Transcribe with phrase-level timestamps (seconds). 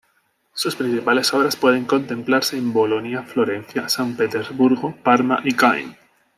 [0.55, 5.95] Sus principales obras pueden contemplarse en Bolonia, Florencia, San Petersburgo, Parma y Caen.